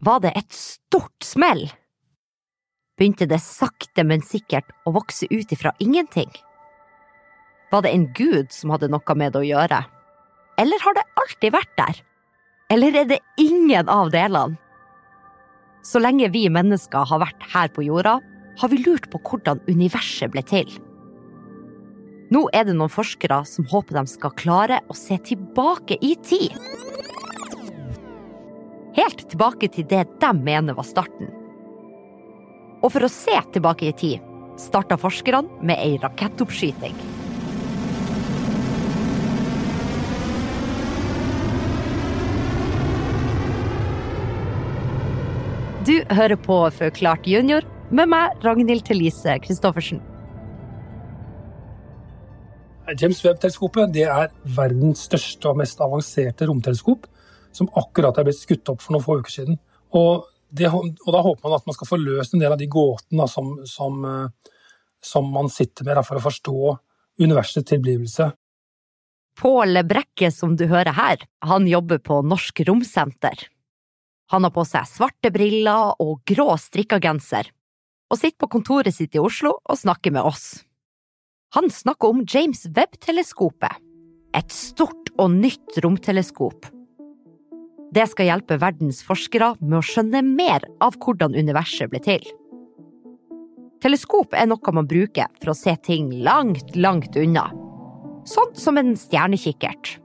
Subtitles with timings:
[0.00, 1.66] var det et stort smell.
[2.98, 6.30] Begynte det sakte, men sikkert å vokse ut ifra ingenting?
[7.70, 9.84] Var det en gud som hadde noe med det å gjøre?
[10.60, 12.02] Eller har det alltid vært der?
[12.70, 14.58] Eller er det ingen av delene?
[15.82, 18.18] Så lenge vi mennesker har vært her på jorda,
[18.60, 20.68] har vi lurt på hvordan universet ble til.
[22.30, 26.52] Nå er det noen forskere som håper de skal klare å se tilbake i tid.
[28.96, 31.30] Helt tilbake til det de mener var starten.
[32.82, 34.26] Og for å se tilbake i tid
[34.60, 36.96] starta forskerne med ei rakettoppskyting.
[45.86, 50.02] Du hører på Forklart junior med meg, Ragnhild Thelise Christoffersen.
[52.98, 57.06] James Webb-teleskopet er verdens største og mest avanserte romteleskop,
[57.56, 59.58] som akkurat er blitt skutt opp for noen få uker siden.
[59.96, 62.68] Og, det, og da håper man at man skal få løst en del av de
[62.70, 64.52] gåtene som, som, eh,
[65.02, 66.76] som man sitter med da, for å forstå
[67.20, 68.30] universets tilblivelse.
[69.40, 73.46] Pål Brekke, som du hører her, han jobber på Norsk Romsenter.
[74.30, 77.48] Han har på seg svarte briller og grå strikka genser,
[78.10, 80.60] og sitter på kontoret sitt i Oslo og snakker med oss.
[81.56, 83.80] Han snakker om James Webb-teleskopet,
[84.38, 86.68] et stort og nytt romteleskop.
[87.90, 92.22] Det skal hjelpe verdens forskere med å skjønne mer av hvordan universet ble til.
[93.82, 97.48] Teleskop er noe man bruker for å se ting langt, langt unna.
[98.28, 99.96] Sånn som en stjernekikkert.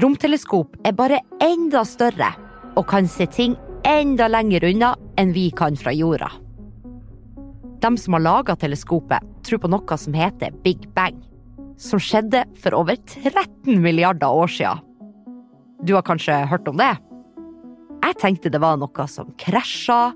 [0.00, 2.30] Romteleskop er bare enda større
[2.76, 3.56] og kan se ting
[3.88, 6.28] enda lenger unna enn vi kan fra jorda.
[7.80, 11.16] De som har laga teleskopet, tror på noe som heter Big Bang,
[11.80, 14.84] som skjedde for over 13 milliarder år siden.
[15.80, 16.90] Du har kanskje hørt om det?
[18.04, 20.12] Jeg tenkte det var noe som krasja.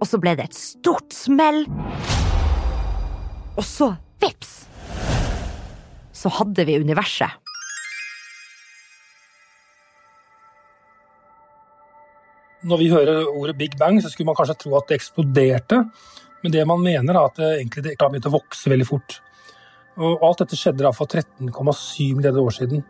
[0.00, 1.66] Og så ble det et stort smell.
[3.52, 3.90] Og så,
[4.22, 4.54] vips,
[6.16, 7.36] så hadde vi universet.
[12.64, 15.82] Når vi hører ordet Big Bang, så skulle man kanskje tro at det eksploderte.
[16.42, 19.20] Men det man mener er at det egentlig har begynt å vokse veldig fort.
[20.00, 22.84] Og alt dette skjedde da for 13,7 milliarder år siden.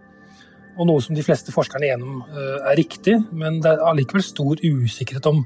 [0.79, 4.63] Og noe som de fleste forskerne igjennom eh, er riktig, men det er allikevel stor
[4.63, 5.45] usikkerhet om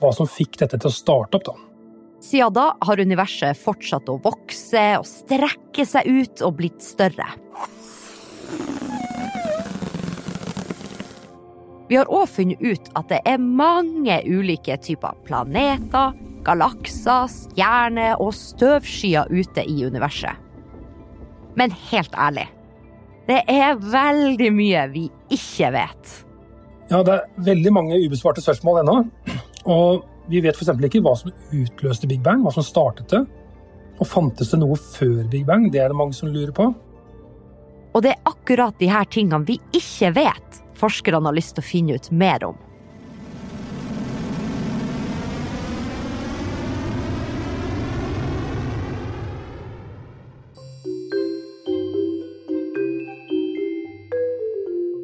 [0.00, 1.48] hva som fikk dette til å starte opp.
[1.50, 1.56] da.
[2.20, 7.26] Siden da har universet fortsatt å vokse og strekke seg ut og blitt større.
[11.90, 16.12] Vi har òg funnet ut at det er mange ulike typer planeter,
[16.46, 20.38] galakser, stjerner og støvskyer ute i universet.
[21.58, 22.46] Men helt ærlig,
[23.30, 26.14] det er veldig mye vi ikke vet.
[26.90, 28.96] Ja, det er veldig mange ubesvarte spørsmål ennå.
[29.70, 30.72] Og vi vet f.eks.
[30.88, 33.20] ikke hva som utløste Big Bang, hva som startet det.
[34.00, 35.68] Og fantes det noe før Big Bang?
[35.70, 36.70] Det er det mange som lurer på.
[37.90, 41.70] Og det er akkurat de her tingene vi ikke vet, forskerne har lyst til å
[41.70, 42.58] finne ut mer om.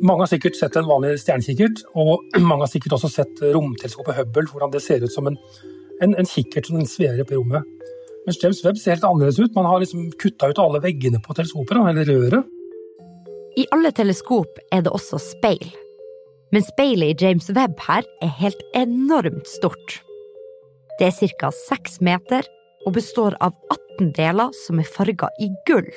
[0.04, 4.48] Mange har sikkert sett en vanlig stjernekikkert, og mange har sikkert også sett romteleskopet Hubble,
[4.52, 5.38] hvordan det ser ut som en,
[6.04, 7.72] en, en kikkert som svever opp i rommet.
[8.26, 9.54] Mens James Webb ser helt annerledes ut.
[9.54, 12.52] Man har liksom kutta ut alle veggene på teleskopet, eller røret.
[13.56, 15.70] I alle teleskop er det også speil.
[16.52, 20.00] Men speilet i James Webb her er helt enormt stort.
[20.98, 21.50] Det er ca.
[21.68, 22.46] seks meter
[22.86, 25.88] og består av 18 deler som er farga i gull.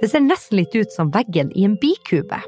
[0.00, 2.40] Det ser nesten litt ut som veggen i en bikube.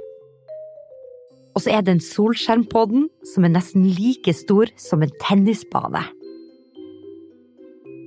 [1.52, 5.12] Og så er det en solskjerm på den som er nesten like stor som en
[5.22, 6.04] tennisbane.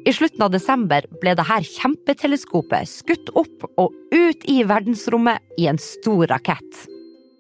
[0.06, 5.81] I slutten av desember ble dette kjempeteleskopet skutt opp og ut i verdensrommet i en
[5.81, 6.85] stor rakett.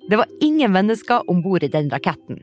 [0.09, 2.41] Det var ingen mennesker om bord i den raketten.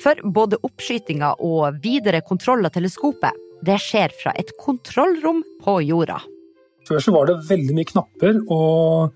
[0.00, 6.22] For både oppskytinga og videre kontroll av teleskopet, det skjer fra et kontrollrom på jorda.
[6.88, 9.12] Før så var det veldig mye knapper og,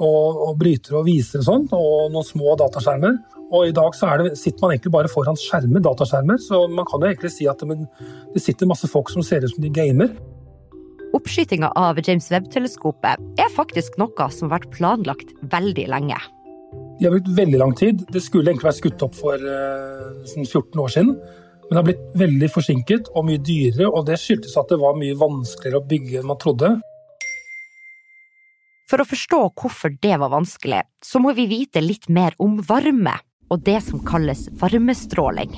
[0.00, 3.20] og, og brytere og visere og sånn, og noen små dataskjermer.
[3.50, 7.02] Og i dag så det, sitter man egentlig bare foran skjermer, dataskjermer, så man kan
[7.02, 7.78] jo egentlig si at det,
[8.34, 10.12] det sitter masse folk som ser ut som de gamer.
[11.16, 16.20] Oppskytinga av James Webb-teleskopet er faktisk noe som har vært planlagt veldig lenge.
[17.00, 18.04] De har brukt veldig lang tid.
[18.12, 21.14] Det skulle egentlig vært skutt opp for eh, 14 sånn år siden.
[21.66, 24.96] Men det har blitt veldig forsinket og mye dyrere, og det skyldtes at det var
[24.98, 26.70] mye vanskeligere å bygge enn man trodde.
[28.90, 33.18] For å forstå hvorfor det var vanskelig, så må vi vite litt mer om varme.
[33.50, 35.50] og det som kalles varmestråling.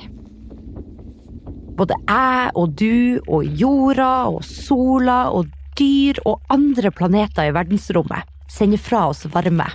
[1.77, 8.25] Både jeg og du og jorda og sola og dyr og andre planeter i verdensrommet
[8.49, 9.67] sender fra oss varme.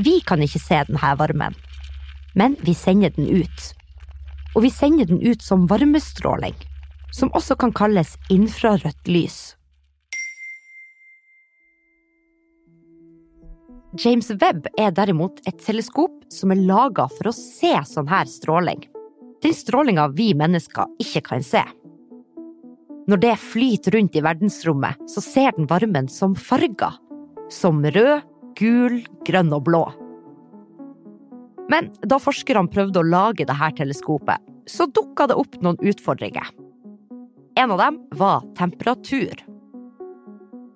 [0.00, 1.52] Vi kan ikke se denne varmen,
[2.34, 3.68] men vi sender den ut.
[4.56, 6.56] Og vi sender den ut som varmestråling,
[7.12, 9.58] som også kan kalles infrarødt lys.
[13.94, 18.80] James Webb er derimot et teleskop som er laga for å se sånn her stråling.
[19.44, 21.62] Den strålinga vi mennesker ikke kan se.
[23.06, 26.96] Når det flyter rundt i verdensrommet, så ser den varmen som farger.
[27.52, 28.24] Som rød,
[28.58, 28.98] gul,
[29.28, 29.84] grønn og blå.
[31.70, 36.50] Men da forskerne prøvde å lage dette teleskopet, så dukka det opp noen utfordringer.
[37.60, 39.38] En av dem var temperatur.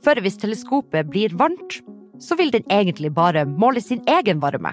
[0.04, 1.80] For hvis teleskopet blir varmt,
[2.22, 4.72] så vil den egentlig bare måle sin egen varme,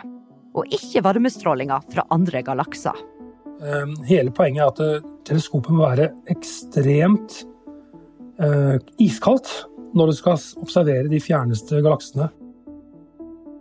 [0.55, 2.97] og ikke varmestrålinga fra andre galakser.
[3.63, 7.43] Ehm, hele poenget er at eh, teleskopet må være ekstremt
[8.37, 9.49] uh, iskaldt
[9.95, 12.27] når du skal observere de fjerneste galaksene.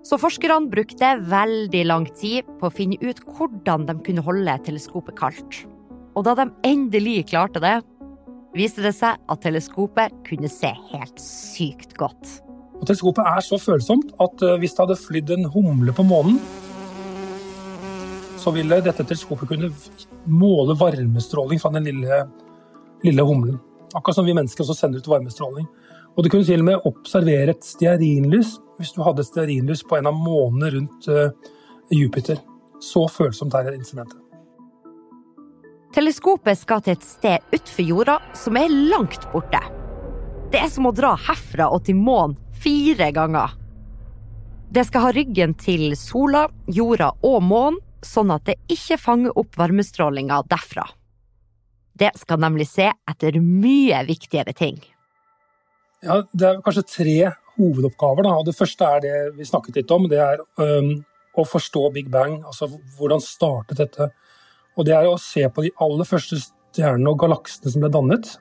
[0.04, 5.16] Så forskerne brukte veldig lang tid på å finne ut hvordan de kunne holde teleskopet
[5.16, 5.62] kaldt.
[6.14, 7.78] Og da de endelig klarte det,
[8.54, 12.43] viste det seg at teleskopet kunne se helt sykt godt.
[12.84, 16.34] Og teleskopet er så følsomt at eh, hvis det hadde flydd en humle på månen,
[18.36, 19.70] så ville dette teleskopet kunne
[20.28, 22.18] måle varmestråling fra den lille,
[23.06, 23.56] lille humlen.
[23.96, 25.64] Akkurat som vi mennesker også sender ut varmestråling.
[26.12, 29.96] Og det kunne til og med observere et stearinlys hvis du hadde et stearinlys på
[29.96, 31.32] en av månene rundt uh,
[31.88, 32.44] Jupiter.
[32.84, 34.20] Så følsomt er instrumentet.
[35.96, 39.62] Teleskopet skal til et sted utenfor jorda som er langt borte.
[40.52, 43.54] Det er som å dra herfra og til månen fire ganger.
[44.74, 49.56] Det skal ha ryggen til sola, jorda og månen, sånn at det ikke fanger opp
[49.56, 50.84] varmestrålinga derfra.
[51.94, 54.80] Det skal nemlig se etter mye viktigere ting.
[56.04, 57.18] Ja, Det er kanskje tre
[57.54, 58.26] hovedoppgaver.
[58.26, 58.34] Da.
[58.44, 60.08] Det første er det vi snakket litt om.
[60.10, 60.90] Det er um,
[61.38, 62.42] å forstå Big Bang.
[62.44, 62.68] Altså
[62.98, 64.10] hvordan startet dette.
[64.76, 68.34] Og det er å se på de aller første stjernene og galaksene som ble dannet.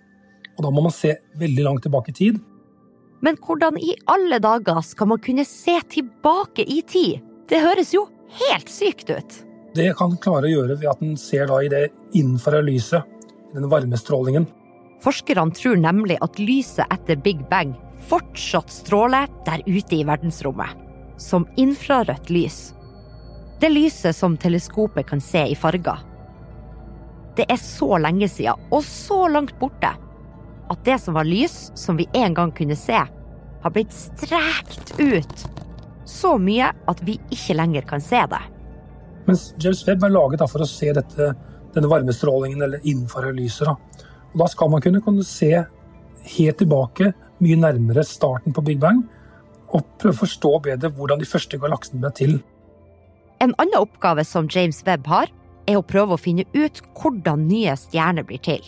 [0.58, 2.42] Og da må man se veldig langt tilbake i tid.
[3.24, 7.22] Men hvordan i alle dager skal man kunne se tilbake i tid?
[7.48, 8.04] Det høres jo
[8.42, 9.38] helt sykt ut.
[9.74, 11.86] Det kan klare å gjøre ved at en ser da i det
[12.20, 13.08] infralyset,
[13.56, 14.46] den varmestrålingen.
[15.04, 17.74] Forskerne tror nemlig at lyset etter Big Bang
[18.10, 20.76] fortsatt stråler der ute i verdensrommet.
[21.18, 22.74] Som infrarødt lys.
[23.62, 26.02] Det lyset som teleskopet kan se i farger.
[27.38, 29.94] Det er så lenge siden, og så langt borte,
[30.74, 33.00] at det som var lys, som vi en gang kunne se,
[33.64, 35.46] har blitt strekt ut
[36.06, 38.42] så mye at vi ikke lenger kan se det.
[39.28, 41.30] Mens James Webb er laget for å se dette,
[41.74, 43.70] denne varmestrålingen eller infrarødlyset.
[43.70, 44.10] Da.
[44.34, 45.52] Og da skal man kunne, kunne se
[46.36, 49.04] helt tilbake, mye nærmere starten på Big Bang,
[49.74, 52.36] og prøve å forstå bedre hvordan de første galaksene ble til.
[53.42, 55.32] En annen oppgave som James Webb har,
[55.68, 58.64] er å prøve å finne ut hvordan nye stjerner blir til.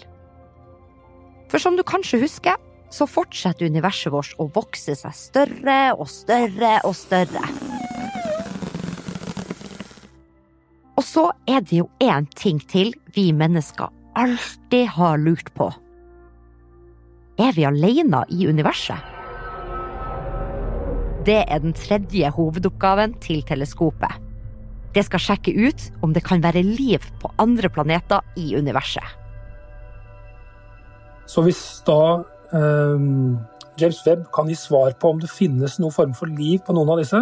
[1.51, 2.57] For som du kanskje husker,
[2.91, 7.43] så fortsetter universet vårt å vokse seg større og større og større.
[10.95, 15.67] Og så er det jo én ting til vi mennesker alltid har lurt på.
[17.35, 19.11] Er vi alene i universet?
[21.25, 24.21] Det er den tredje hovedoppgaven til teleskopet.
[24.95, 29.24] Det skal sjekke ut om det kan være liv på andre planeter i universet.
[31.25, 32.21] Så hvis da
[32.53, 33.37] um,
[33.79, 36.93] James Webb kan gi svar på om det finnes noen form for liv på noen
[36.93, 37.21] av disse,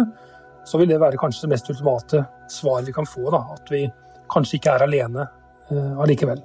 [0.64, 3.28] så vil det være kanskje det mest ultimate svar vi kan få.
[3.34, 3.42] Da.
[3.56, 3.86] At vi
[4.32, 5.28] kanskje ikke er alene
[5.70, 6.44] uh, allikevel.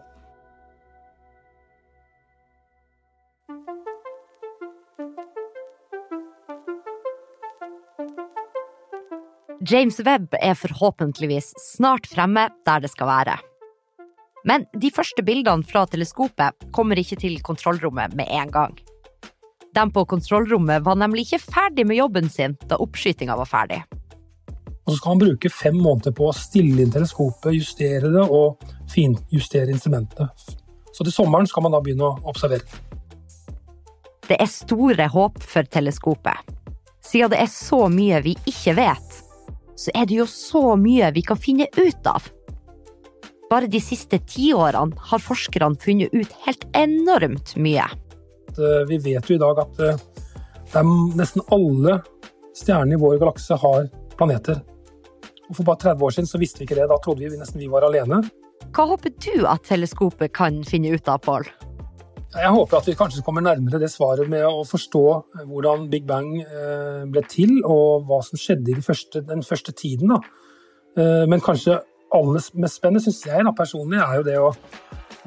[9.70, 13.36] James Webb er forhåpentligvis snart fremme der det skal være.
[14.48, 18.77] Men de første bildene fra teleskopet kommer ikke til kontrollrommet med en gang.
[19.75, 23.84] De på kontrollrommet var nemlig ikke ferdig med jobben sin da oppskytinga var ferdig.
[24.89, 28.63] Og så skal man bruke fem måneder på å stille inn teleskopet, justere det og
[28.89, 30.31] finjustere instrumentene.
[30.96, 32.65] Så til sommeren skal man da begynne å observere.
[34.25, 36.55] Det er store håp for teleskopet.
[37.05, 39.22] Siden det er så mye vi ikke vet,
[39.79, 42.25] så er det jo så mye vi kan finne ut av.
[43.50, 47.88] Bare de siste tiårene har forskerne funnet ut helt enormt mye.
[48.53, 52.00] Eh, vi vet jo i dag at eh, nesten alle
[52.53, 53.88] stjernene i vår galakse har
[54.20, 54.62] planeter.
[55.50, 56.86] Og For bare 30 år siden så visste vi ikke det.
[56.91, 58.22] Da trodde vi nesten vi var alene.
[58.70, 61.50] Hva håper du at teleskopet kan finne ut av, Pål?
[62.29, 65.06] Jeg håper at vi kanskje kommer nærmere det svaret med å forstå
[65.50, 69.74] hvordan Big Bang eh, ble til, og hva som skjedde i den første, den første
[69.74, 70.13] tiden.
[70.13, 70.20] Da.
[71.01, 71.79] Eh, men kanskje
[72.16, 74.50] aller mest spennende, syns jeg da, personlig, er jo det å,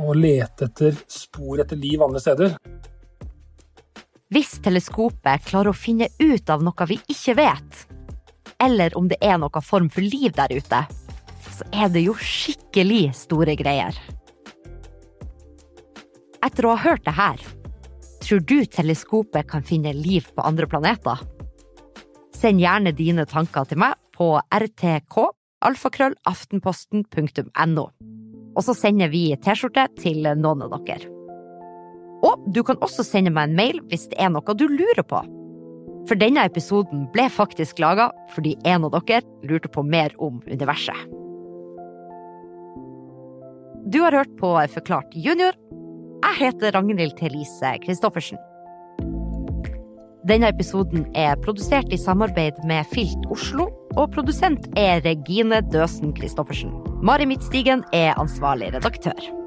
[0.02, 2.56] å lete etter spor etter liv andre steder.
[4.32, 7.82] Hvis teleskopet klarer å finne ut av noe vi ikke vet,
[8.62, 10.84] eller om det er noen form for liv der ute,
[11.52, 13.96] så er det jo skikkelig store greier.
[16.42, 17.42] Etter å ha hørt det her,
[18.22, 21.20] tror du teleskopet kan finne liv på andre planeter?
[22.34, 25.18] Send gjerne dine tanker til meg på rtk
[25.68, 27.86] alfakrøllaftenposten.no.
[28.52, 31.06] Og så sender vi T-skjorte til noen av dere.
[32.22, 35.20] Og du kan også sende meg en mail hvis det er noe du lurer på.
[36.08, 40.98] For denne episoden ble faktisk laga fordi en av dere lurte på mer om universet.
[43.92, 45.52] Du har hørt på Forklart junior.
[46.22, 48.38] Jeg heter Ragnhild Thelise Christoffersen.
[50.28, 53.66] Denne episoden er produsert i samarbeid med Filt Oslo,
[53.96, 56.72] og produsent er Regine Døsen Christoffersen.
[57.02, 59.41] Mari Midtstigen er ansvarlig redaktør.